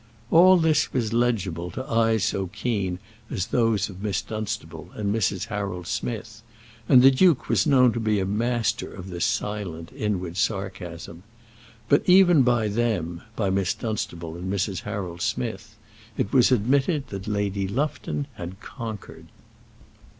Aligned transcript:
All 0.31 0.57
this 0.57 0.91
was 0.93 1.13
legible 1.13 1.69
to 1.69 1.85
eyes 1.87 2.23
so 2.23 2.47
keen 2.47 2.97
as 3.29 3.45
those 3.45 3.87
of 3.87 4.01
Miss 4.01 4.23
Dunstable 4.23 4.89
and 4.95 5.13
Mrs. 5.13 5.45
Harold 5.45 5.85
Smith, 5.85 6.41
and 6.89 7.03
the 7.03 7.11
duke 7.11 7.47
was 7.47 7.67
known 7.67 7.93
to 7.93 7.99
be 7.99 8.19
a 8.19 8.25
master 8.25 8.91
of 8.91 9.11
this 9.11 9.25
silent 9.25 9.91
inward 9.95 10.37
sarcasm; 10.37 11.21
but 11.87 12.01
even 12.09 12.41
by 12.41 12.67
them, 12.67 13.21
by 13.35 13.51
Miss 13.51 13.75
Dunstable 13.75 14.35
and 14.35 14.51
Mrs. 14.51 14.79
Harold 14.81 15.21
Smith, 15.21 15.75
it 16.17 16.33
was 16.33 16.51
admitted 16.51 17.09
that 17.09 17.27
Lady 17.27 17.67
Lufton 17.67 18.25
had 18.37 18.59
conquered. 18.59 19.27